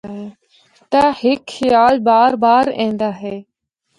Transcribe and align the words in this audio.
تے 0.89 1.01
ہک 1.19 1.41
خیال 1.55 1.95
بار 2.07 2.31
بار 2.43 2.65
ایندا 2.79 3.09
ہے۔ 3.21 3.35